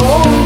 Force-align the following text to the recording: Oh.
Oh. 0.00 0.37